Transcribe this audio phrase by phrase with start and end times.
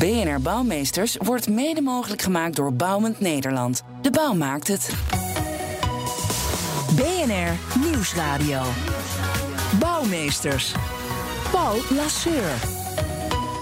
[0.00, 3.82] BNR Bouwmeesters wordt mede mogelijk gemaakt door Bouwend Nederland.
[4.02, 4.90] De bouw maakt het.
[6.96, 8.62] BNR Nieuwsradio.
[9.78, 10.74] Bouwmeesters.
[11.50, 12.52] Paul Lasseur.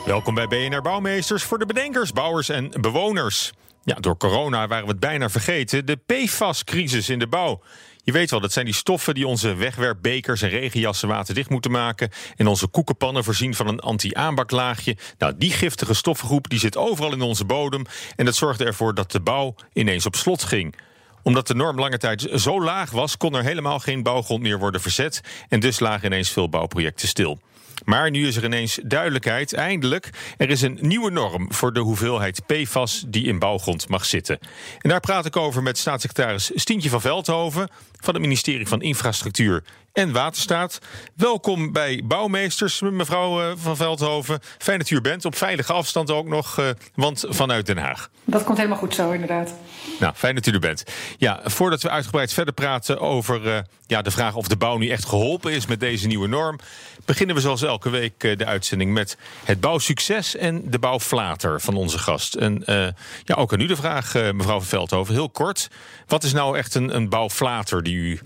[0.06, 3.52] Welkom bij BNR Bouwmeesters voor de bedenkers, bouwers en bewoners.
[3.82, 5.86] Ja, door corona waren we het bijna vergeten.
[5.86, 7.62] De PFAS-crisis in de bouw.
[8.08, 12.10] Je weet wel, dat zijn die stoffen die onze wegwerpbekers en regenjassen waterdicht moeten maken.
[12.36, 14.96] En onze koekenpannen voorzien van een anti-aanbaklaagje.
[15.18, 17.84] Nou, die giftige stoffengroep die zit overal in onze bodem.
[18.16, 20.74] En dat zorgde ervoor dat de bouw ineens op slot ging
[21.22, 24.80] omdat de norm lange tijd zo laag was, kon er helemaal geen bouwgrond meer worden
[24.80, 25.20] verzet.
[25.48, 27.38] En dus lagen ineens veel bouwprojecten stil.
[27.84, 30.10] Maar nu is er ineens duidelijkheid, eindelijk.
[30.36, 34.38] Er is een nieuwe norm voor de hoeveelheid PFAS die in bouwgrond mag zitten.
[34.78, 37.68] En daar praat ik over met staatssecretaris Stientje van Veldhoven
[38.00, 39.62] van het ministerie van Infrastructuur
[39.98, 40.78] en Waterstaat.
[41.16, 44.40] Welkom bij Bouwmeesters, mevrouw eh, van Veldhoven.
[44.58, 48.10] Fijn dat u er bent, op veilige afstand ook nog, eh, want vanuit Den Haag.
[48.24, 49.54] Dat komt helemaal goed zo, inderdaad.
[50.00, 50.84] Nou, fijn dat u er bent.
[51.16, 54.88] Ja, voordat we uitgebreid verder praten over uh, ja, de vraag of de bouw nu
[54.88, 56.58] echt geholpen is met deze nieuwe norm,
[57.04, 61.98] beginnen we zoals elke week de uitzending met het bouwsucces en de bouwflater van onze
[61.98, 62.34] gast.
[62.34, 62.86] En uh,
[63.24, 65.68] ja, ook aan u de vraag, mevrouw van Veldhoven, heel kort.
[66.06, 68.18] Wat is nou echt een, een bouwflater die u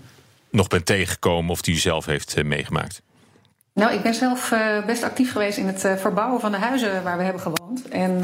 [0.49, 3.01] nog bent tegengekomen of die u zelf heeft uh, meegemaakt?
[3.73, 7.03] Nou, ik ben zelf uh, best actief geweest in het uh, verbouwen van de huizen
[7.03, 7.87] waar we hebben gewoond.
[7.87, 8.15] En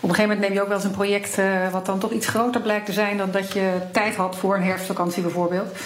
[0.00, 1.38] op een gegeven moment neem je ook wel eens een project
[1.72, 4.62] wat dan toch iets groter blijkt te zijn dan dat je tijd had voor een
[4.62, 5.76] herfstvakantie bijvoorbeeld.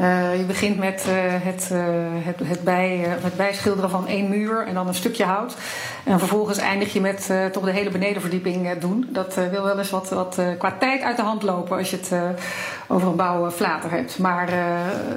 [0.00, 1.84] Uh, je begint met uh, het, uh,
[2.24, 5.56] het, het, bij, het bijschilderen van één muur en dan een stukje hout.
[6.04, 9.08] En vervolgens eindig je met toch de hele benedenverdieping doen.
[9.08, 12.12] Dat wil wel eens wat, wat qua tijd uit de hand lopen als je het
[12.86, 14.18] over een bouwflater hebt.
[14.18, 14.46] Maar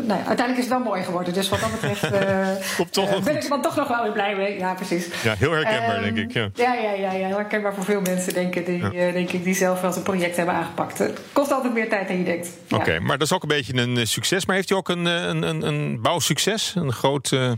[0.06, 1.34] nou ja, uiteindelijk is het wel mooi geworden.
[1.34, 2.02] Dus wat dat betreft
[3.24, 4.58] ben ik er dan toch nog wel weer blij mee.
[4.58, 5.08] Ja, precies.
[5.24, 6.32] Ja, heel herkenbaar denk ik.
[6.32, 9.12] Ja, ja, ja, ja, ja herkenbaar voor veel mensen denken die, ja.
[9.12, 10.98] denk ik, die zelf wel eens een project hebben aangepakt.
[10.98, 12.50] Het kost altijd meer tijd dan je denkt.
[12.66, 14.46] Oké, okay, maar dat is ook een beetje een succes.
[14.46, 16.74] Maar heeft u ook een, een, een, een bouwsucces?
[16.76, 17.52] Een groot, uh,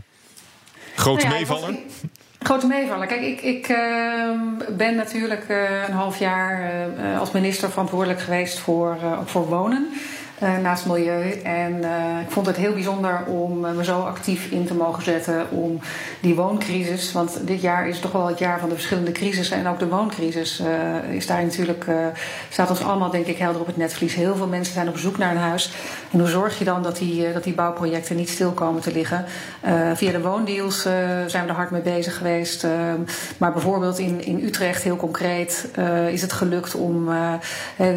[0.96, 1.74] grote nou ja, meevaller?
[2.38, 3.06] Grote meevaller.
[3.06, 3.76] Kijk, ik, ik uh,
[4.76, 6.72] ben natuurlijk uh, een half jaar
[7.18, 9.88] als minister verantwoordelijk geweest voor, voor wonen.
[10.42, 11.30] Uh, naast milieu.
[11.42, 15.02] En uh, ik vond het heel bijzonder om uh, me zo actief in te mogen
[15.02, 15.78] zetten om
[16.20, 17.12] die wooncrisis.
[17.12, 19.56] Want dit jaar is toch wel het jaar van de verschillende crisissen.
[19.56, 20.62] En ook de wooncrisis
[21.10, 21.84] is daar natuurlijk,
[22.48, 24.14] staat ons allemaal denk ik helder op het netvlies.
[24.14, 25.72] Heel veel mensen zijn op zoek naar een huis.
[26.10, 29.24] En hoe zorg je dan dat die, dat die bouwprojecten niet stil komen te liggen?
[29.94, 30.82] via de woondeals
[31.26, 32.66] zijn we er hard mee bezig geweest.
[33.36, 35.68] maar bijvoorbeeld in, in Utrecht heel concreet
[36.10, 37.08] is het gelukt om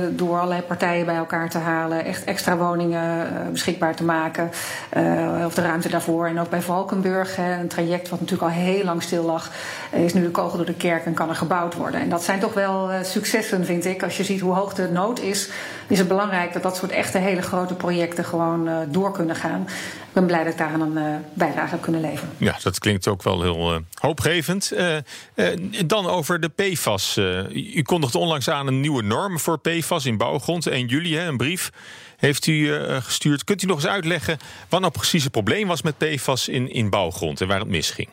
[0.10, 2.06] door allerlei partijen bij elkaar te halen.
[2.06, 4.52] Echt extra woningen uh, beschikbaar te maken.
[4.98, 6.28] Uh, of de ruimte daarvoor.
[6.28, 9.52] En ook bij Valkenburg, een traject wat natuurlijk al heel lang stil lag,
[9.92, 12.02] is nu de kogel door de kerk en kan er gebouwd worden.
[12.02, 14.04] En dat zijn toch wel uh, successen, vind ik.
[14.04, 15.50] Als je ziet hoe hoog de nood is,
[15.88, 19.62] is het belangrijk dat dat soort echte hele grote projecten gewoon door kunnen gaan.
[19.62, 22.30] Ik ben blij dat ik daar een bijdrage heb kunnen leveren.
[22.38, 24.72] Ja, dat klinkt ook wel heel hoopgevend.
[25.86, 27.18] dan over de PFAS.
[27.54, 30.68] u kondigde onlangs aan een nieuwe norm voor PFAS in bouwgrond.
[30.68, 31.72] 1 juli, hè, een brief
[32.18, 33.44] heeft u gestuurd.
[33.44, 34.38] Kunt u nog eens uitleggen
[34.70, 38.08] wat nou precies het probleem was met PFAS in, in bouwgrond en waar het misging?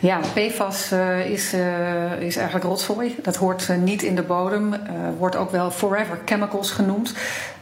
[0.00, 3.16] Ja, PFAS uh, is, uh, is eigenlijk rotzooi.
[3.22, 4.74] Dat hoort uh, niet in de bodem.
[5.18, 7.14] wordt ook wel forever chemicals genoemd.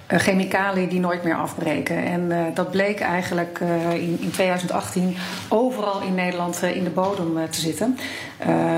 [0.06, 1.97] chemicaliën die nooit meer afbreken.
[1.97, 3.61] En dat bleek eigenlijk
[3.93, 5.16] in, in 2018
[5.49, 7.99] overal in Nederland in de bodem te zitten.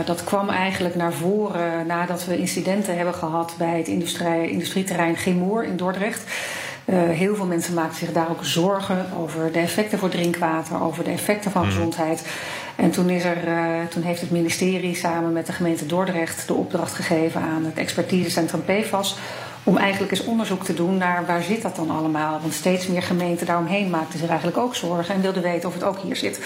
[0.05, 5.65] dat kwam eigenlijk naar voren nadat we incidenten hebben gehad bij het industrie, industrieterrein Gemoer
[5.65, 6.25] in Dordrecht.
[6.85, 11.05] Uh, heel veel mensen maakten zich daar ook zorgen over de effecten voor drinkwater, over
[11.05, 12.27] de effecten van gezondheid.
[12.83, 16.55] En toen, is er, uh, toen heeft het ministerie samen met de gemeente Dordrecht de
[16.55, 19.17] opdracht gegeven aan het expertisecentrum PFAS
[19.65, 22.41] om eigenlijk eens onderzoek te doen naar waar zit dat dan allemaal.
[22.41, 25.85] Want steeds meer gemeenten daaromheen maakten zich eigenlijk ook zorgen en wilden weten of het
[25.85, 26.41] ook hier zit.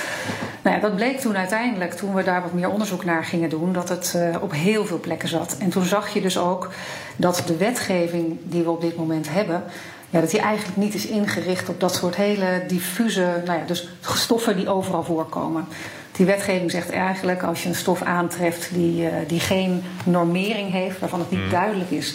[0.62, 3.72] Nou ja, dat bleek toen uiteindelijk, toen we daar wat meer onderzoek naar gingen doen,
[3.72, 5.56] dat het uh, op heel veel plekken zat.
[5.58, 6.70] En toen zag je dus ook
[7.16, 9.62] dat de wetgeving die we op dit moment hebben,
[10.10, 13.88] ja, dat die eigenlijk niet is ingericht op dat soort hele diffuse, nou ja, dus
[14.00, 15.68] stoffen die overal voorkomen.
[16.12, 21.18] Die wetgeving zegt eigenlijk als je een stof aantreft die, die geen normering heeft, waarvan
[21.18, 21.50] het niet mm.
[21.50, 22.14] duidelijk is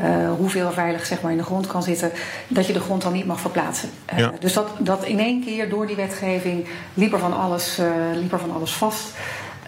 [0.00, 2.12] uh, hoeveel er veilig zeg maar, in de grond kan zitten,
[2.48, 3.90] dat je de grond dan niet mag verplaatsen.
[4.18, 7.80] Uh, Dus dat, dat in één keer door die wetgeving liep er van alles,
[8.14, 9.06] liep er van alles vast.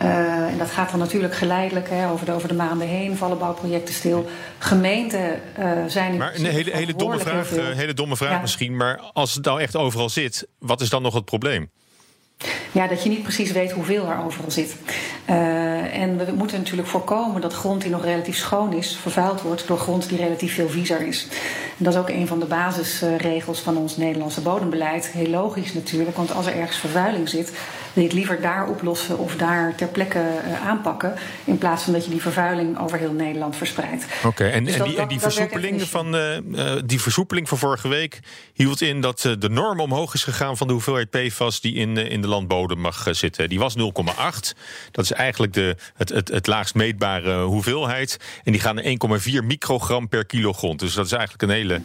[0.00, 3.94] En dat gaat dan natuurlijk geleidelijk hè, over, de, over de maanden heen, vallen bouwprojecten
[3.94, 4.29] stil.
[4.58, 5.41] Gemeenten
[5.87, 6.17] zijn.
[6.17, 8.41] Maar een hele, hele domme vraag, hele domme vraag ja.
[8.41, 11.70] misschien, maar als het nou echt overal zit, wat is dan nog het probleem?
[12.73, 14.76] Ja, dat je niet precies weet hoeveel er overal zit.
[15.31, 19.67] Uh, en we moeten natuurlijk voorkomen dat grond die nog relatief schoon is, vervuild wordt
[19.67, 21.26] door grond die relatief veel viezer is.
[21.79, 25.11] En dat is ook een van de basisregels van ons Nederlandse bodembeleid.
[25.11, 27.52] Heel logisch natuurlijk, want als er ergens vervuiling zit,
[27.93, 31.15] wil je het liever daar oplossen of daar ter plekke uh, aanpakken.
[31.45, 34.07] In plaats van dat je die vervuiling over heel Nederland verspreidt.
[34.25, 38.21] Oké, en, dus en, die, en die, versoepeling van, uh, die versoepeling van vorige week
[38.53, 42.21] hield in dat de norm omhoog is gegaan van de hoeveelheid PFAS die in, in
[42.21, 43.49] de landbodem mag zitten.
[43.49, 43.83] Die was 0,8.
[44.91, 48.17] Dat is eigenlijk de, het, het, het laagst meetbare hoeveelheid.
[48.45, 50.79] En die gaan naar 1,4 microgram per kilo grond.
[50.81, 51.81] Dus dat is eigenlijk een hele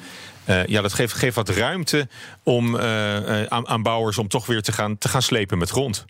[0.49, 2.07] uh, ja, dat geeft, geeft wat ruimte
[2.43, 6.05] om, uh, aan, aan bouwers om toch weer te gaan, te gaan slepen met grond.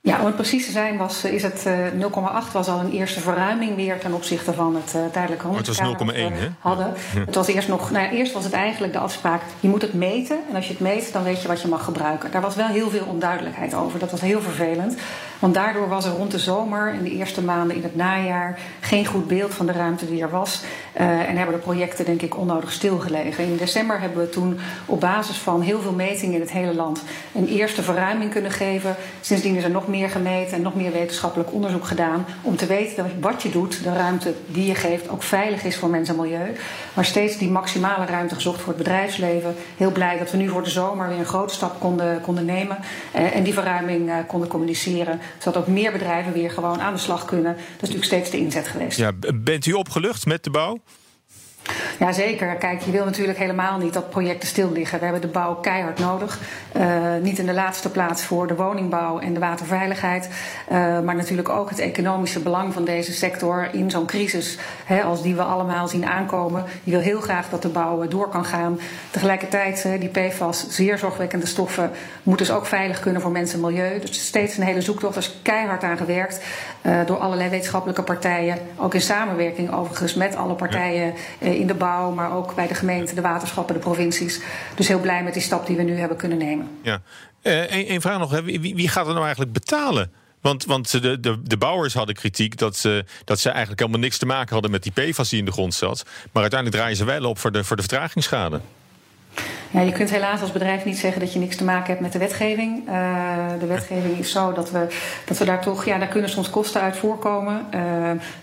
[0.00, 3.76] Ja, om het precies te zijn was, is het 0,8 was al een eerste verruiming
[3.76, 6.94] weer ten opzichte van het uh, tijdelijke handelskader dat we hadden.
[7.26, 9.92] Het was eerst nog, nou ja, eerst was het eigenlijk de afspraak, je moet het
[9.92, 12.30] meten en als je het meet, dan weet je wat je mag gebruiken.
[12.30, 13.98] Daar was wel heel veel onduidelijkheid over.
[13.98, 14.96] Dat was heel vervelend.
[15.38, 19.06] Want daardoor was er rond de zomer en de eerste maanden in het najaar geen
[19.06, 20.62] goed beeld van de ruimte die er was.
[21.00, 23.44] Uh, en hebben de projecten denk ik onnodig stilgelegen.
[23.44, 27.02] In december hebben we toen op basis van heel veel metingen in het hele land
[27.34, 28.96] een eerste verruiming kunnen geven.
[29.20, 32.96] Sindsdien is er nog meer gemeten en nog meer wetenschappelijk onderzoek gedaan om te weten
[32.96, 36.16] dat wat je doet, de ruimte die je geeft, ook veilig is voor mens en
[36.16, 36.52] milieu.
[36.94, 39.54] Maar steeds die maximale ruimte gezocht voor het bedrijfsleven.
[39.76, 42.78] Heel blij dat we nu voor de zomer weer een grote stap konden, konden nemen
[43.14, 47.00] uh, en die verruiming uh, konden communiceren zodat ook meer bedrijven weer gewoon aan de
[47.00, 47.52] slag kunnen.
[47.52, 48.98] Dat is natuurlijk steeds de inzet geweest.
[48.98, 50.80] Ja, bent u opgelucht met de bouw?
[51.98, 52.54] Ja, zeker.
[52.54, 54.98] Kijk, je wil natuurlijk helemaal niet dat projecten stil liggen.
[54.98, 56.38] We hebben de bouw keihard nodig.
[56.76, 56.82] Uh,
[57.22, 60.28] niet in de laatste plaats voor de woningbouw en de waterveiligheid.
[60.72, 64.58] Uh, maar natuurlijk ook het economische belang van deze sector in zo'n crisis.
[64.84, 66.64] Hè, als die we allemaal zien aankomen.
[66.84, 68.80] Je wil heel graag dat de bouw door kan gaan.
[69.10, 71.90] Tegelijkertijd, die PFAS, zeer zorgwekkende stoffen,
[72.22, 74.00] moeten dus ook veilig kunnen voor mensen en milieu.
[74.00, 75.16] Dus steeds een hele zoektocht.
[75.16, 76.40] Er is keihard aan gewerkt
[77.06, 78.58] door allerlei wetenschappelijke partijen.
[78.76, 81.14] Ook in samenwerking overigens met alle partijen
[81.58, 84.40] in de bouw, maar ook bij de gemeente, de waterschappen, de provincies.
[84.74, 86.68] Dus heel blij met die stap die we nu hebben kunnen nemen.
[86.82, 87.00] Ja,
[87.42, 90.12] Eén uh, vraag nog: wie, wie gaat er nou eigenlijk betalen?
[90.40, 94.18] Want, want de, de, de bouwers hadden kritiek dat ze, dat ze eigenlijk helemaal niks
[94.18, 96.04] te maken hadden met die PFAS die in de grond zat.
[96.32, 98.60] Maar uiteindelijk draaien ze wel op voor de, voor de vertragingsschade.
[99.70, 102.12] Ja, je kunt helaas als bedrijf niet zeggen dat je niks te maken hebt met
[102.12, 102.88] de wetgeving.
[102.88, 102.94] Uh,
[103.60, 104.86] de wetgeving is zo dat we,
[105.24, 107.66] dat we daar toch, ja, daar kunnen soms kosten uit voorkomen.
[107.74, 107.80] Uh,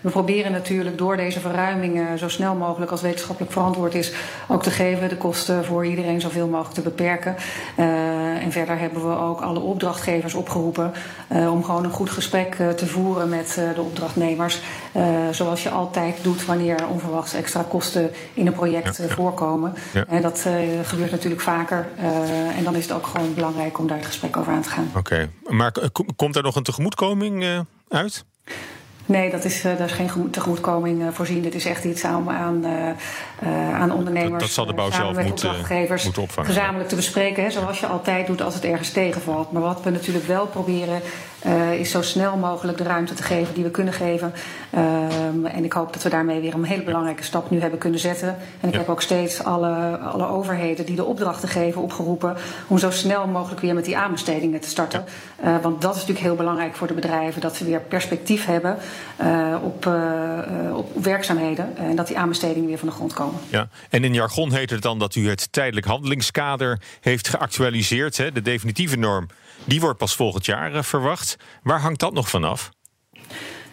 [0.02, 4.14] we proberen natuurlijk door deze verruimingen zo snel mogelijk als wetenschappelijk verantwoord is
[4.48, 7.36] ook te geven, de kosten voor iedereen zoveel mogelijk te beperken.
[7.80, 7.86] Uh,
[8.42, 10.94] en verder hebben we ook alle opdrachtgevers opgeroepen
[11.30, 14.62] om gewoon een goed gesprek te voeren met de opdrachtnemers.
[15.32, 19.74] zoals je altijd doet wanneer onverwachts extra kosten in een project ja, voorkomen.
[19.94, 20.20] Ja.
[20.20, 20.46] dat
[20.84, 21.88] gebeurt natuurlijk vaker.
[22.58, 24.88] En dan is het ook gewoon belangrijk om daar het gesprek over aan te gaan.
[24.96, 25.30] Oké, okay.
[25.58, 25.72] maar
[26.16, 28.26] komt er nog een tegemoetkoming uit?
[29.06, 31.42] Nee, dat is, uh, daar is geen tegemoetkoming uh, voorzien.
[31.42, 32.66] Dit is echt iets aan, aan,
[33.44, 34.32] uh, aan ondernemers.
[34.32, 35.56] Dat, dat zal de bouw zelf moeten,
[36.04, 36.50] moeten opvangen.
[36.50, 39.52] Gezamenlijk te bespreken, hè, zoals je altijd doet als het ergens tegenvalt.
[39.52, 41.02] Maar wat we natuurlijk wel proberen,
[41.80, 44.34] is zo snel mogelijk de ruimte te geven die we kunnen geven.
[44.78, 48.00] Um, en ik hoop dat we daarmee weer een hele belangrijke stap nu hebben kunnen
[48.00, 48.28] zetten.
[48.60, 48.80] En ik ja.
[48.80, 52.38] heb ook steeds alle, alle overheden die de opdrachten geven opgeroepen
[52.68, 55.06] om zo snel mogelijk weer met die aanbestedingen te starten.
[55.44, 55.60] Ja.
[55.62, 58.78] want dat is natuurlijk heel belangrijk voor de bedrijven, dat ze weer perspectief hebben.
[59.22, 59.90] Uh, op,
[60.74, 63.40] op, werkzaamheden en dat die aanbestedingen weer van de grond komen.
[63.50, 68.18] Ja, en in jargon heet het dan dat u het tijdelijk handelingskader heeft geactualiseerd.
[68.18, 68.32] Hè?
[68.32, 69.28] De definitieve norm
[69.66, 71.36] die wordt pas volgend jaar verwacht.
[71.64, 72.70] Waar hangt dat nog vanaf?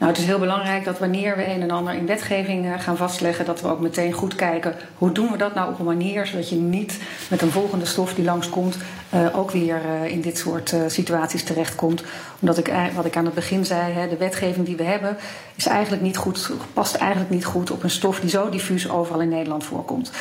[0.02, 2.96] Nou, het is heel belangrijk dat wanneer we een en ander in wetgeving uh, gaan
[2.96, 6.26] vastleggen, dat we ook meteen goed kijken hoe doen we dat nou op een manier
[6.26, 6.98] zodat je niet
[7.30, 8.76] met een volgende stof die langskomt
[9.14, 12.02] uh, ook weer uh, in dit soort situaties terechtkomt.
[12.38, 15.16] Omdat ik, wat ik aan het begin zei, hè, de wetgeving die we hebben
[15.54, 19.20] is eigenlijk niet goed, past eigenlijk niet goed op een stof die zo diffuus overal
[19.20, 20.12] in Nederland voorkomt.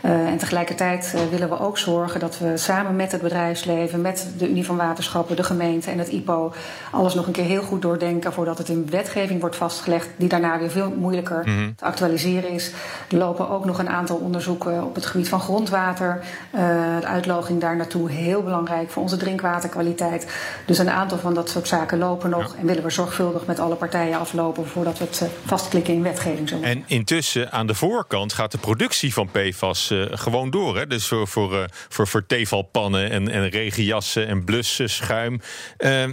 [0.00, 4.64] en tegelijkertijd willen we ook zorgen dat we samen met het bedrijfsleven, met de Unie
[4.64, 6.52] van Waterschappen, de gemeente en het IPO
[6.90, 10.28] alles nog een keer heel goed doordenken voordat het in wetgeving wetgeving wordt vastgelegd, die
[10.28, 11.70] daarna weer veel moeilijker Mhm.
[11.76, 12.70] te actualiseren is.
[13.10, 16.20] Er lopen ook nog een aantal onderzoeken op het gebied van grondwater.
[16.50, 16.60] Eh,
[17.00, 20.26] de uitloging daar naartoe heel belangrijk voor onze drinkwaterkwaliteit.
[20.66, 22.56] Dus een aantal van dat soort zaken lopen nog.
[22.56, 26.28] En willen we zorgvuldig met alle partijen aflopen voordat we het eh, vastklikken in wetgeving.
[26.62, 30.76] En intussen aan de voorkant gaat de productie van PFAS eh, gewoon door.
[30.76, 30.86] Hè?
[30.86, 35.40] Dus voor, voor, voor, voor theevalpannen en, en regenjassen en blussen, schuim.
[35.76, 36.04] Eh,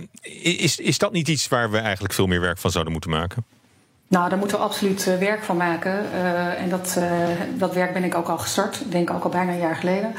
[0.43, 3.45] is, is dat niet iets waar we eigenlijk veel meer werk van zouden moeten maken?
[4.09, 6.13] Nou, daar moeten we absoluut eh, werk van maken.
[6.13, 7.11] Eh, en dat, eh,
[7.57, 8.81] dat werk ben ik ook al gestart.
[8.81, 10.13] Ik denk ook al bijna een jaar geleden.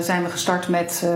[0.00, 1.06] Zijn we gestart met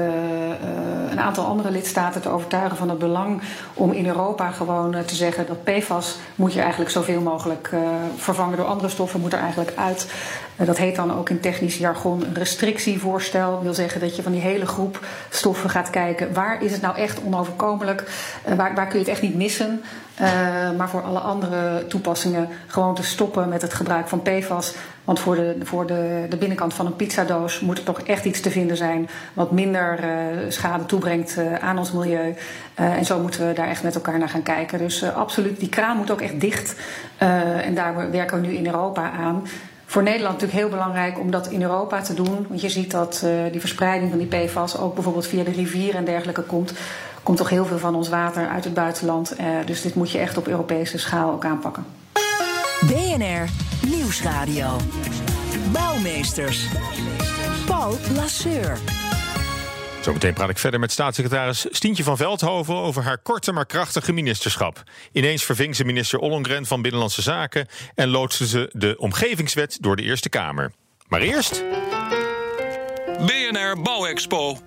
[1.11, 3.42] een aantal andere lidstaten te overtuigen van het belang
[3.75, 7.70] om in Europa gewoon te zeggen dat PFAS moet je eigenlijk zoveel mogelijk
[8.16, 10.12] vervangen door andere stoffen, moet er eigenlijk uit.
[10.56, 13.50] Eh, dat heet dan ook in technisch jargon een restrictievoorstel.
[13.50, 16.80] Dat wil zeggen dat je van die hele groep stoffen gaat kijken waar is het
[16.80, 19.82] nou echt onoverkomelijk, Eh, waar, waar kun je het echt niet missen.
[20.21, 20.28] Uh,
[20.76, 24.75] maar voor alle andere toepassingen gewoon te stoppen met het gebruik van PFAS.
[25.04, 28.40] Want voor de, voor de, de binnenkant van een pizzadoos moet er toch echt iets
[28.40, 30.06] te vinden zijn wat minder uh,
[30.49, 32.35] schade toebrengt aan ons milieu.
[32.75, 34.78] En zo moeten we daar echt met elkaar naar gaan kijken.
[34.78, 36.75] Dus absoluut, die kraan moet ook echt dicht.
[37.64, 39.42] en daar werken we nu in Europa aan.
[39.92, 42.46] Voor Nederland natuurlijk heel belangrijk om dat in Europa te doen.
[42.49, 46.04] Want je ziet dat die verspreiding van die PFAS ook bijvoorbeeld via de rivieren en
[46.04, 46.72] dergelijke komt
[47.22, 49.40] komt toch heel veel van ons water uit het buitenland.
[49.40, 51.84] Uh, dus dit moet je echt op Europese schaal ook aanpakken.
[52.80, 53.49] BNR
[53.87, 54.76] Nieuwsradio.
[55.72, 56.68] Bouwmeesters.
[57.66, 59.01] Paul Lasseur.
[60.02, 64.82] Zometeen praat ik verder met staatssecretaris Stientje van Veldhoven over haar korte maar krachtige ministerschap.
[65.12, 70.02] Ineens verving ze minister Ollongren van Binnenlandse Zaken en loodste ze de omgevingswet door de
[70.02, 70.73] Eerste Kamer.
[71.09, 71.64] Maar eerst.
[73.18, 74.59] BNR Bouwexpo.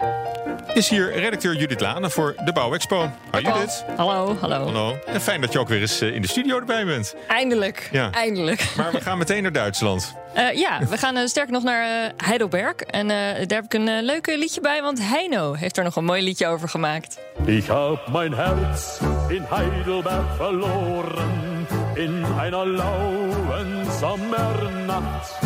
[0.75, 3.11] Is hier redacteur Judith Lane voor de Bouwexpo.
[3.31, 3.85] Hoi Judith.
[3.95, 4.63] Hallo, hallo.
[4.63, 4.97] Hallo.
[5.05, 7.15] En fijn dat je ook weer eens in de studio erbij bent.
[7.27, 8.11] Eindelijk, ja.
[8.11, 8.73] eindelijk.
[8.77, 10.15] Maar we gaan meteen naar Duitsland.
[10.37, 12.75] Uh, ja, we gaan uh, sterk nog naar uh, Heidelberg.
[12.75, 16.23] En daar heb ik een leuk liedje bij, want Heino heeft er nog een mooi
[16.23, 17.19] liedje over gemaakt.
[17.45, 21.67] Ik heb mijn Herz in Heidelberg verloren.
[21.93, 25.39] In einer lauen Sommernacht.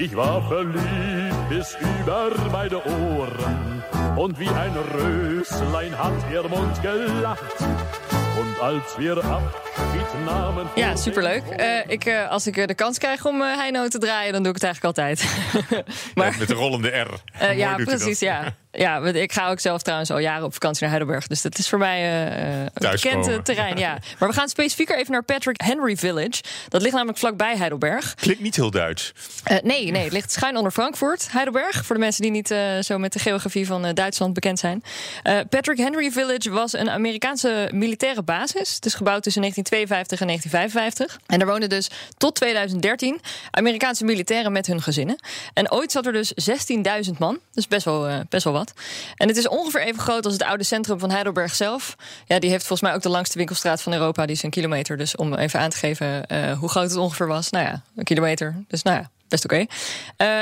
[0.00, 3.82] Ich war verliebt bis über beide Ohren
[4.16, 7.60] und wie ein Röslein hat ihr Mund gelacht.
[8.40, 9.69] Und als wir namen...
[10.74, 11.42] Ja, superleuk.
[11.58, 14.52] Uh, ik, uh, als ik uh, de kans krijg om Heino te draaien, dan doe
[14.52, 15.24] ik het eigenlijk altijd.
[16.14, 17.54] maar, ja, met de rollende R.
[17.56, 18.54] ja, precies, ja.
[18.72, 21.26] Ja, ik ga ook zelf trouwens al jaren op vakantie naar Heidelberg.
[21.26, 22.28] Dus dat is voor mij
[22.74, 23.78] een bekend terrein.
[23.78, 23.98] Ja.
[24.18, 26.42] Maar we gaan specifieker even naar Patrick Henry Village.
[26.68, 28.14] Dat ligt namelijk vlakbij Heidelberg.
[28.14, 29.12] Klinkt niet heel Duits.
[29.62, 31.84] Nee, nee, het ligt schuin onder Frankfurt, Heidelberg.
[31.84, 34.82] Voor de mensen die niet zo met de geografie van Duitsland bekend zijn.
[35.48, 38.74] Patrick Henry Village was een Amerikaanse militaire basis.
[38.74, 41.20] Het is gebouwd tussen 1952 en 1955.
[41.26, 45.18] En er woonden dus tot 2013 Amerikaanse militairen met hun gezinnen.
[45.52, 46.32] En ooit zat er dus
[47.10, 47.38] 16.000 man.
[47.52, 48.72] Dus best wel, best wel wat.
[49.16, 51.96] En het is ongeveer even groot als het oude centrum van Heidelberg zelf.
[52.26, 54.26] Ja, die heeft volgens mij ook de langste winkelstraat van Europa.
[54.26, 54.96] Die is een kilometer.
[54.96, 57.50] Dus om even aan te geven uh, hoe groot het ongeveer was.
[57.50, 58.64] Nou ja, een kilometer.
[58.68, 59.54] Dus nou ja, best oké.
[59.54, 59.68] Okay.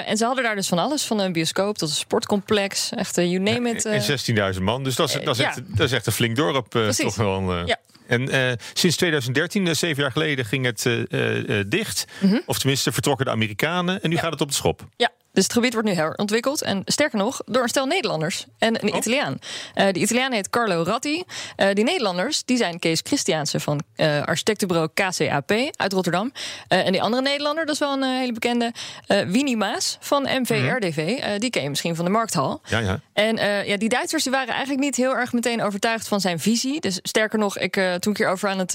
[0.00, 1.04] Uh, en ze hadden daar dus van alles.
[1.04, 2.90] Van een bioscoop tot een sportcomplex.
[2.90, 3.84] Echt, uh, you name it.
[3.84, 4.84] En 16.000 man.
[4.84, 5.62] Dus dat is, dat, is echt, ja.
[5.66, 6.70] dat is echt een flink dorp.
[6.96, 7.78] toch wel, ja.
[8.08, 12.04] En uh, sinds 2013, zeven jaar geleden, ging het uh, dicht.
[12.20, 12.42] Mm -hmm.
[12.46, 14.02] Of tenminste, vertrokken de Amerikanen.
[14.02, 14.22] En nu ja.
[14.22, 14.86] gaat het op de schop.
[14.96, 16.62] Ja, dus het gebied wordt nu herontwikkeld.
[16.62, 18.96] En sterker nog, door een stel Nederlanders en een Oh.
[18.96, 19.38] Italiaan.
[19.74, 21.22] Uh, die Italiaan heet Carlo Ratti.
[21.56, 26.32] Uh, die Nederlanders die zijn Kees Christiaanse van uh, architectenbureau KCAP uit Rotterdam.
[26.68, 28.72] en die andere Nederlander, dat is wel een hele bekende,
[29.06, 31.18] Winnie Maas van MVRDV.
[31.18, 31.38] Mhm.
[31.38, 32.60] die ken je misschien van de Markthal.
[32.64, 33.00] Ja, ja.
[33.12, 36.80] En ja, die Duitsers die waren eigenlijk niet heel erg meteen overtuigd van zijn visie.
[36.80, 38.72] Dus sterker nog, ik, toen ik hierover aan het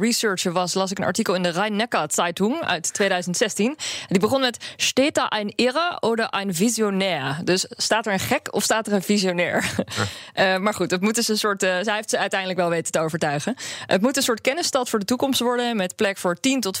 [0.00, 3.76] researchen was, las ik een artikel in de Rhein-Neckar-Zeitung uit 2016.
[4.08, 5.52] Die begon met: Steht da ein
[6.00, 7.40] Oder ein Visionair?
[7.44, 9.72] Dus staat er een gek of staat er een visionair?
[10.34, 10.54] Ja.
[10.54, 11.62] uh, maar goed, het moet dus een soort.
[11.62, 13.54] Uh, zij heeft ze uiteindelijk wel weten te overtuigen.
[13.86, 15.76] Het moet een soort kennisstad voor de toekomst worden.
[15.76, 16.80] Met plek voor 10.000 tot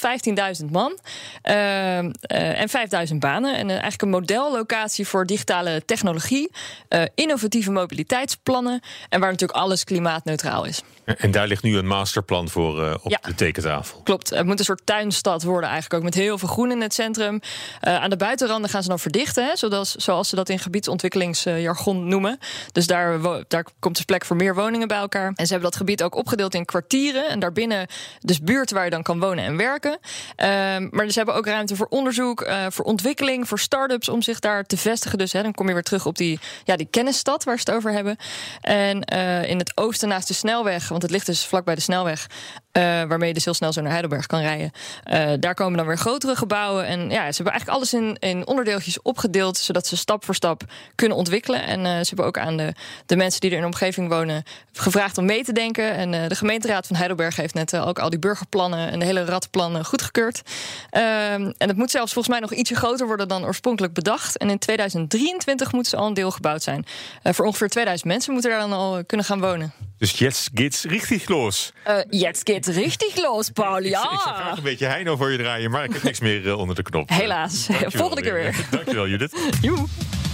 [0.60, 0.98] 15.000 man.
[1.44, 2.68] Uh, en
[3.10, 3.56] 5.000 banen.
[3.56, 6.50] En eigenlijk een modellocatie voor digitale technologie.
[6.88, 8.80] eh, innovatieve mobiliteitsplannen.
[9.08, 10.82] En waar natuurlijk alles klimaatneutraal is.
[11.18, 13.18] En daar ligt nu een masterplan voor uh, op Ja.
[13.22, 14.00] de tekentafel.
[14.04, 16.94] Klopt, het moet een soort tuinstad worden eigenlijk ook met heel veel groen in het
[16.94, 17.40] centrum.
[17.80, 22.08] Eh, aan de buitenranden gaan ze dan verdichten, hè, zoals, zoals ze dat in gebiedsontwikkelingsjargon
[22.08, 22.38] noemen.
[22.72, 25.26] Dus daar, daar komt dus plek voor meer woningen bij elkaar.
[25.34, 27.86] En ze hebben dat gebied ook opgedeeld in kwartieren en daarbinnen
[28.20, 29.98] dus buurten waar je dan kan wonen en werken.
[30.36, 34.38] Ehm, maar ze hebben ook ruimte voor onderzoek, eh, voor ontwikkeling, voor start-ups om zich
[34.38, 35.18] daar te vestigen.
[35.18, 37.74] Dus hè, dan kom je weer terug op die, ja, die kennisstad waar ze het
[37.76, 38.16] over hebben.
[38.60, 42.26] En eh, in het oosten naast de snelweg, want het ligt dus vlakbij de snelweg.
[42.72, 44.70] Uh, waarmee je dus heel snel zo naar Heidelberg kan rijden.
[45.12, 46.86] Uh, daar komen dan weer grotere gebouwen.
[46.86, 50.62] En ja, ze hebben eigenlijk alles in, in onderdeeltjes opgedeeld, zodat ze stap voor stap
[50.94, 51.62] kunnen ontwikkelen.
[51.62, 52.74] En uh, ze hebben ook aan de,
[53.06, 54.42] de mensen die er in de omgeving wonen
[54.72, 55.94] gevraagd om mee te denken.
[55.94, 59.84] En de gemeenteraad van Heidelberg heeft net ook al die burgerplannen en de hele radplannen
[59.84, 60.42] goedgekeurd.
[60.90, 64.36] Ehm, en het moet zelfs volgens mij nog ietsje groter worden dan oorspronkelijk bedacht.
[64.36, 66.86] En in 2023 moeten ze al een deel gebouwd zijn.
[67.22, 69.89] voor ongeveer 2000 mensen moeten daar dan al kunnen gaan wonen.
[70.00, 71.72] Dus jetzt geht's richtig los.
[72.10, 73.82] jetzt geht's richtig los, Paul.
[73.82, 74.02] Ja.
[74.04, 76.42] Ik, ik zou graag een beetje Heino voor je draaien, maar ik heb niks meer
[76.42, 77.08] uh, onder de knop.
[77.08, 77.68] Helaas.
[77.86, 78.66] Volgende keer weer.
[78.70, 79.32] Dankjewel, Judith.
[79.62, 79.84] Joe.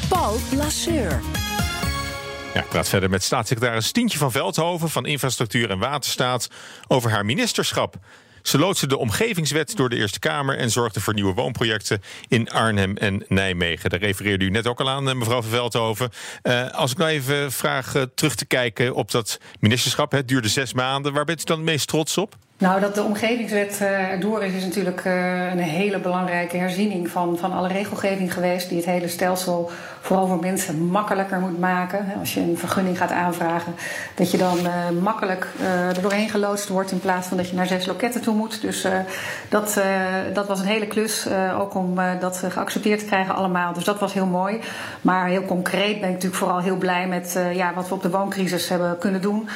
[0.08, 1.20] Paul Lasseur.
[2.54, 6.48] Ja, ik praat verder met staatssecretaris Stientje van Veldhoven van Infrastructuur en Waterstaat
[6.88, 7.96] over haar ministerschap.
[8.46, 12.96] Ze loodste de omgevingswet door de Eerste Kamer en zorgde voor nieuwe woonprojecten in Arnhem
[12.96, 13.90] en Nijmegen.
[13.90, 16.10] Daar refereerde u net ook al aan, mevrouw van Veldhoven.
[16.42, 20.48] Uh, als ik nou even vraag uh, terug te kijken op dat ministerschap, het duurde
[20.48, 21.12] zes maanden.
[21.12, 22.36] Waar bent u dan het meest trots op?
[22.58, 27.38] Nou, dat de omgevingswet uh, erdoor is, is natuurlijk uh, een hele belangrijke herziening van,
[27.38, 28.68] van alle regelgeving geweest.
[28.68, 29.70] Die het hele stelsel
[30.00, 32.06] vooral voor mensen makkelijker moet maken.
[32.18, 33.74] Als je een vergunning gaat aanvragen,
[34.14, 35.48] dat je dan uh, makkelijk
[35.94, 38.60] er doorheen geloodst wordt in plaats van dat je naar zes loketten toe moet.
[38.60, 38.86] Dus
[39.48, 39.80] dat,
[40.32, 41.26] dat was een hele klus,
[41.58, 43.72] ook om dat geaccepteerd te krijgen allemaal.
[43.72, 44.60] Dus dat was heel mooi.
[45.00, 48.10] Maar heel concreet ben ik natuurlijk vooral heel blij met ja, wat we op de
[48.10, 49.48] wooncrisis hebben kunnen doen.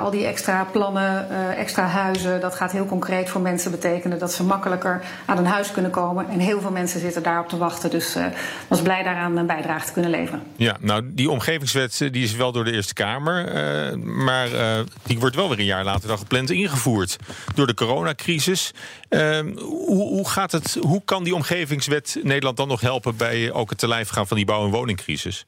[0.00, 4.42] Al die extra plannen, extra huizen dat gaat heel concreet voor mensen betekenen dat ze
[4.42, 6.28] makkelijker aan een huis kunnen komen.
[6.28, 7.90] En heel veel mensen zitten daarop te wachten.
[7.90, 8.26] Dus uh,
[8.68, 10.42] was blij daaraan een bijdrage te kunnen leveren.
[10.56, 13.50] Ja, nou, die omgevingswet eh, die is wel door de Eerste Kamer.
[13.98, 14.48] Maar
[15.02, 17.16] die wordt wel weer een jaar later dan gepland ingevoerd.
[17.54, 18.72] Door de coronacrisis.
[19.08, 23.70] Ehm, hoe, hoe, gaat het, hoe kan die omgevingswet Nederland dan nog helpen bij ook
[23.70, 25.46] het te lijf gaan van die bouw- en woningcrisis?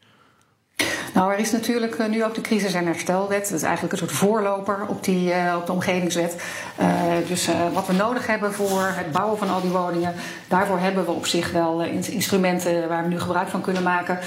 [1.14, 3.42] Nou, er is natuurlijk uh, nu ook de crisis- en herstelwet.
[3.42, 6.42] Dat is eigenlijk een soort voorloper op, die, uh, op de omgevingswet.
[6.80, 6.86] Uh,
[7.28, 10.14] dus wat we nodig hebben voor het bouwen van al die woningen,
[10.48, 14.18] daarvoor hebben we op zich wel instrumenten waar we nu gebruik van kunnen maken.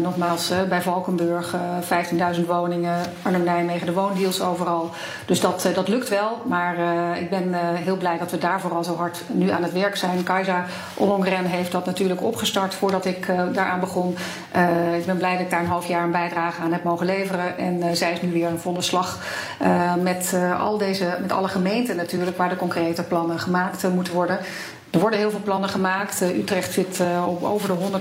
[0.00, 1.54] Nogmaals, bij Valkenburg
[2.36, 4.90] 15.000 woningen, Arnhem-Nijmegen, de woondeals overal.
[5.26, 6.42] Dus dat, dat lukt wel.
[6.46, 6.76] Maar
[7.18, 10.22] ik ben heel blij dat we daar vooral zo hard nu aan het werk zijn.
[10.22, 10.64] Kajsa
[10.94, 14.16] Ollongren heeft dat natuurlijk opgestart voordat ik daaraan begon.
[14.98, 17.58] ik ben blij dat ik daar een half jaar een bijdrage aan heb mogen leveren.
[17.58, 19.18] En zij is nu weer een volle slag
[20.00, 24.38] met, al deze, met alle gemeenten natuurlijk, waar de concrete plannen gemaakt moeten worden.
[24.92, 26.20] Er worden heel veel plannen gemaakt.
[26.20, 28.00] Utrecht zit op over de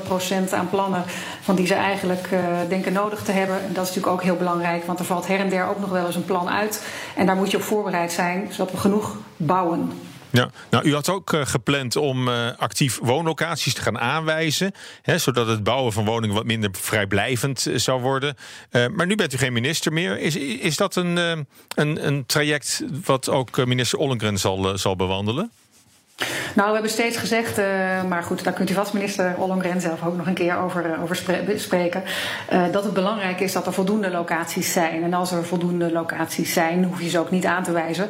[0.50, 1.04] 100% aan plannen
[1.42, 2.30] van die ze eigenlijk
[2.70, 3.56] denken nodig te hebben.
[3.56, 5.90] En dat is natuurlijk ook heel belangrijk, want er valt her en der ook nog
[5.90, 6.86] wel eens een plan uit.
[7.16, 9.92] En daar moet je op voorbereid zijn, zodat we genoeg bouwen.
[10.30, 12.28] Ja, nou, u had ook gepland om
[12.58, 14.72] actief woonlocaties te gaan aanwijzen.
[15.02, 18.36] Hè, zodat het bouwen van woningen wat minder vrijblijvend zou worden.
[18.72, 20.20] maar nu bent u geen minister meer.
[20.20, 21.18] Is, is dat een,
[21.76, 25.52] een, een traject wat ook minister Ollengren zal, zal bewandelen?
[26.56, 27.66] Nou, we hebben steeds gezegd, uh,
[28.08, 31.02] maar goed, daar kunt u vast minister Ollongren zelf ook nog een keer over, uh,
[31.02, 31.16] over
[31.56, 32.04] spreken,
[32.54, 35.04] uh, dat het belangrijk is dat er voldoende locaties zijn.
[35.04, 38.10] En als er voldoende locaties zijn, hoef je ze ook niet aan te wijzen.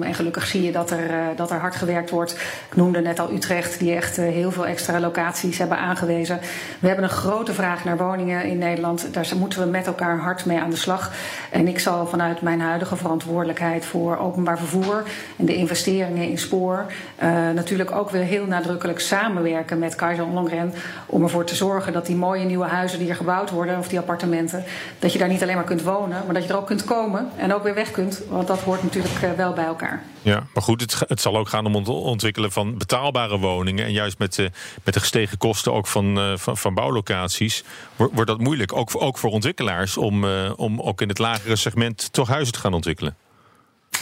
[0.00, 2.32] en gelukkig zie je dat er, dat er hard gewerkt wordt.
[2.70, 6.40] Ik noemde net al Utrecht, die echt heel veel extra locaties hebben aangewezen.
[6.78, 9.14] We hebben een grote vraag naar woningen in Nederland.
[9.14, 11.12] Daar moeten we met elkaar hard mee aan de slag.
[11.50, 15.02] En ik zal vanuit mijn huidige verantwoordelijkheid voor openbaar vervoer
[15.36, 16.79] en de investeringen in spoor
[17.22, 20.74] uh, natuurlijk ook weer heel nadrukkelijk samenwerken met Kaiser Ollongren.
[21.06, 23.98] Om ervoor te zorgen dat die mooie nieuwe huizen die er gebouwd worden, of die
[23.98, 24.64] appartementen,
[24.98, 27.28] dat je daar niet alleen maar kunt wonen, maar dat je er ook kunt komen
[27.36, 28.22] en ook weer weg kunt.
[28.28, 30.02] Want dat hoort natuurlijk uh, wel bij elkaar.
[30.22, 33.84] Ja, maar goed, het, het, zal ook gaan om het ontwikkelen van betaalbare woningen.
[33.84, 34.50] En juist met de,
[34.84, 37.64] met de gestegen kosten ook van, uh, van, van, bouwlocaties
[37.96, 38.72] wordt, wordt, dat moeilijk.
[38.72, 40.24] Ook, ook voor ontwikkelaars om,
[40.56, 43.16] om ook in het lagere segment toch huizen te gaan ontwikkelen.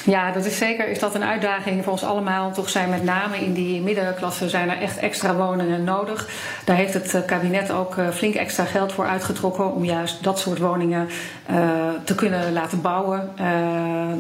[0.05, 2.53] Ja, dat is zeker is dat een uitdaging voor ons allemaal.
[2.53, 6.29] Toch zijn met name in die middenklasse zijn er echt extra woningen nodig.
[6.65, 10.39] Daar heeft het eh, kabinet ook eh, flink extra geld voor uitgetrokken om juist dat
[10.39, 11.09] soort woningen
[11.51, 11.57] uh,
[12.05, 13.31] te kunnen laten bouwen.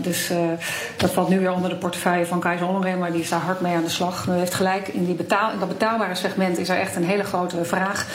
[0.02, 0.30] Dus
[0.96, 3.60] dat valt nu weer onder de portefeuille van Keizer Ollongren, maar die is daar hard
[3.60, 4.26] mee aan de slag.
[4.26, 7.64] Heeft gelijk, in, die betaal, in dat betaalbare segment is er echt een hele grote
[7.64, 8.06] vraag.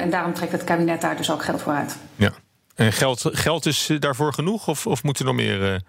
[0.00, 1.96] en daarom trekt het kabinet daar dus ook geld voor uit.
[2.16, 2.30] Ja.
[2.74, 5.82] En geld, geld is daarvoor genoeg of, of moet er nog meer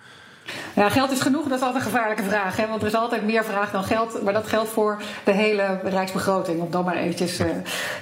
[0.76, 2.56] ja, geld is genoeg, dat is altijd een gevaarlijke vraag.
[2.56, 2.68] Hè?
[2.68, 4.24] Want er is altijd meer vraag dan geld.
[4.24, 6.62] Maar dat geldt voor de hele rijksbegroting.
[6.62, 7.48] Om dan maar eventjes uh,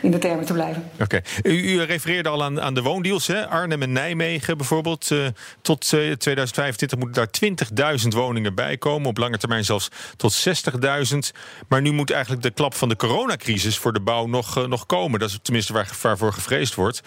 [0.01, 0.89] in de termen te blijven.
[0.99, 1.21] Oké.
[1.43, 3.27] U, u, refereerde al aan, aan de woondeals.
[3.27, 3.47] Hè?
[3.47, 5.09] Arnhem en Nijmegen bijvoorbeeld.
[5.09, 5.25] Uh,
[5.61, 7.29] tot uh, 2025 moeten
[7.75, 9.09] daar 20.000 woningen bij komen.
[9.09, 10.47] Op lange termijn zelfs tot
[11.13, 11.17] 60.000.
[11.67, 15.19] Maar nu moet eigenlijk de klap van de coronacrisis voor de bouw nog, nog komen.
[15.19, 17.01] Dat is tenminste waar, waarvoor gevreesd wordt.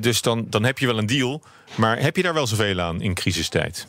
[0.00, 1.42] dus dan, dan heb je wel een deal.
[1.74, 3.86] Maar heb je daar wel zoveel aan in crisistijd?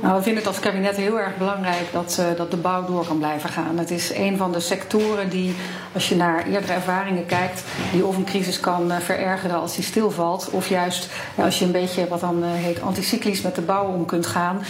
[0.00, 3.06] Nou, we vinden het als kabinet heel erg belangrijk dat, uh, dat de bouw door
[3.06, 3.78] kan blijven gaan.
[3.78, 5.54] Het is een van de sectoren die,
[5.94, 9.84] als je naar eerdere ervaringen kijkt, die of een crisis kan uh, verergeren als die
[9.84, 13.86] stilvalt, of juist ja, als je een beetje wat dan heet anticyclisch met de bouw
[13.86, 14.62] om kunt gaan,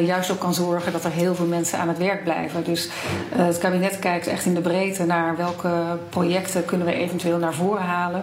[0.00, 2.64] juist ook kan zorgen dat er heel veel mensen aan het werk blijven.
[2.64, 2.88] Dus
[3.34, 7.82] het kabinet kijkt echt in de breedte naar welke projecten kunnen we eventueel naar voren
[7.82, 8.22] halen.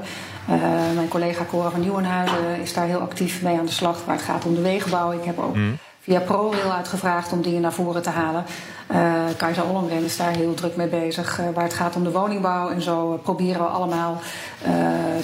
[0.96, 4.26] Mijn collega Cora van Nieuwenhuizen is daar heel actief mee aan de slag waar het
[4.26, 5.12] gaat om de wegenbouw.
[5.12, 5.78] Ik heb ook mm.
[6.04, 8.46] Via ProRail uitgevraagd om dingen naar voren te halen.
[8.92, 12.12] Uh, Kajsa Ollongren is daar heel druk mee bezig uh, waar het gaat om de
[12.12, 12.70] woningbouw.
[12.70, 14.22] En zo proberen we allemaal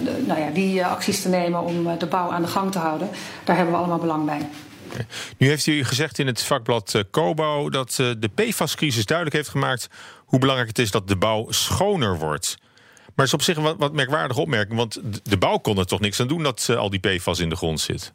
[0.03, 3.09] de, nou ja, die acties te nemen om de bouw aan de gang te houden.
[3.43, 4.49] Daar hebben we allemaal belang bij.
[5.37, 9.87] Nu heeft u gezegd in het vakblad Cobouw dat de PFAS-crisis duidelijk heeft gemaakt
[10.25, 12.57] hoe belangrijk het is dat de bouw schoner wordt.
[13.05, 15.99] Maar het is op zich een wat, merkwaardige opmerking, want de bouw kon er toch
[15.99, 18.13] niks aan doen dat al die PFAS in de grond zit.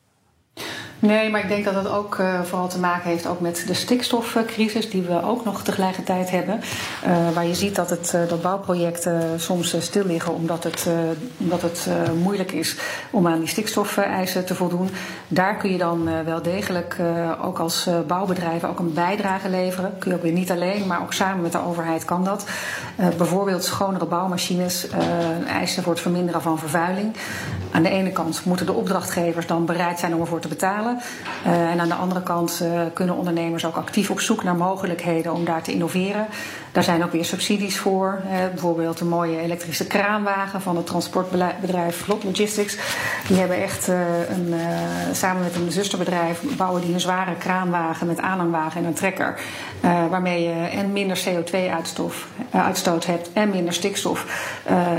[1.05, 3.75] Nee, maar ik denk dat het ook uh, vooral te maken heeft ook met de
[3.75, 6.61] stikstofcrisis die we ook nog tegelijkertijd hebben.
[7.07, 10.89] Uh, waar je ziet dat, het, uh, dat bouwprojecten soms stil liggen omdat het,
[11.37, 11.89] omdat het
[12.23, 12.77] moeilijk is
[13.11, 14.91] om aan die stikstofeisen te voldoen.
[15.29, 16.97] Daar kun je dan wel degelijk
[17.43, 19.99] ook als bouwbedrijven ook een bijdrage leveren.
[19.99, 22.45] Kun je ook weer niet alleen, maar ook samen met de overheid kan dat.
[23.17, 24.89] bijvoorbeeld schonere bouwmachines
[25.47, 27.17] eisen voor het verminderen van vervuiling.
[27.71, 30.94] Aan de ene kant moeten de opdrachtgevers dan bereid zijn om ervoor te betalen.
[31.47, 35.33] Uh, en aan de andere kant uh, kunnen ondernemers ook actief op zoek naar mogelijkheden
[35.33, 36.27] om daar te innoveren.
[36.73, 38.21] Daar zijn ook weer subsidies voor.
[38.25, 42.77] Uh, bijvoorbeeld een mooie elektrische kraanwagen van het transportbedrijf Vlot Logistics.
[43.27, 44.55] Die hebben echt een,
[45.13, 49.41] samen met een zusterbedrijf bouwen die een zware kraanwagen met aanhangwagen en een trekker.
[49.81, 54.27] waarmee je en minder CO2-uitstoot hebt en minder stikstof.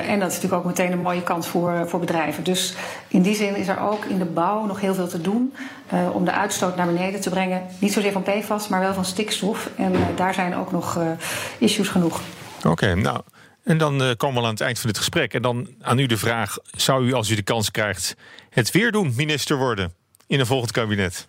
[0.08, 2.44] en dat is natuurlijk ook meteen een mooie kans voor, voor bedrijven.
[2.44, 2.76] Dus
[3.08, 5.54] in die zin is er ook in de bouw nog heel veel te doen.
[5.94, 7.62] Uh, om de uitstoot naar beneden te brengen.
[7.80, 9.70] Niet zozeer van PFAS, maar wel van stikstof.
[9.78, 11.12] En uh, daar zijn ook nog uh,
[11.58, 12.22] issues genoeg.
[12.58, 13.22] Oké, okay, nou.
[13.64, 15.34] En dan komen we aan het eind van dit gesprek.
[15.34, 18.16] En dan aan u de vraag: zou u, als u de kans krijgt,
[18.50, 19.94] het weer doen, minister worden
[20.28, 21.28] in een volgend kabinet?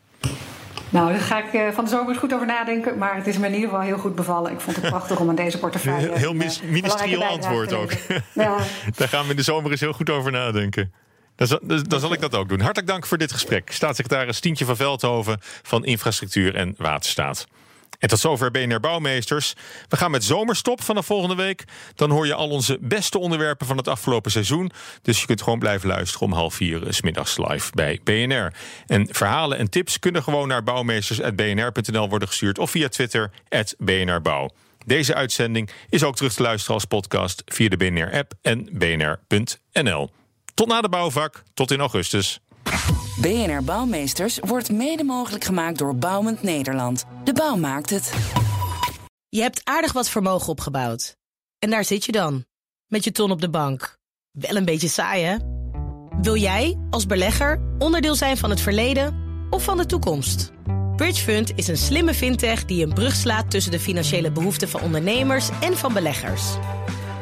[0.89, 2.99] Nou, daar ga ik van de zomer eens goed over nadenken.
[2.99, 4.53] Maar het is me in ieder geval heel goed bevallen.
[4.53, 6.07] Ik vond het prachtig om aan deze portefeuille.
[6.07, 6.35] Heel, heel
[6.71, 7.93] ministerieel antwoord ook.
[8.33, 8.57] Ja.
[8.97, 10.93] daar gaan we in de zomer eens heel goed over nadenken.
[11.37, 12.61] Dan zal, dan zal, ik dat ook doen.
[12.61, 13.71] Hartelijk dank voor dit gesprek.
[13.73, 17.47] Staatssecretaris Tientje van Veldhoven van Infrastructuur en Waterstaat.
[17.99, 19.55] En tot zover BNR Bouwmeesters.
[19.89, 21.65] We gaan met zomerstop vanaf volgende week.
[21.95, 24.71] Dan hoor je al onze beste onderwerpen van het afgelopen seizoen.
[25.03, 28.53] Dus je kunt gewoon blijven luisteren om half vier s middags live bij BNR.
[28.87, 32.59] En verhalen en tips kunnen gewoon naar bouwmeesters.bnr.nl worden gestuurd...
[32.59, 33.31] of via Twitter,
[33.79, 34.51] BNRBouw.
[34.87, 40.11] Deze uitzending is ook terug te luisteren als podcast via de BNR-app en bnr.nl.
[40.57, 42.41] Tot na de bouwvak, tot in augustus.
[43.21, 47.05] BNR Bouwmeesters wordt mede mogelijk gemaakt door Bouwend Nederland.
[47.25, 48.13] De bouw maakt het.
[49.29, 51.17] Je hebt aardig wat vermogen opgebouwd.
[51.59, 52.45] En daar zit je dan,
[52.87, 53.99] met je ton op de bank.
[54.31, 55.37] Wel een beetje saai, hè?
[56.21, 59.17] Wil jij, als belegger, onderdeel zijn van het verleden
[59.51, 60.53] of van de toekomst?
[60.97, 65.49] Bridgefund is een slimme fintech die een brug slaat tussen de financiële behoeften van ondernemers
[65.61, 66.43] en van beleggers.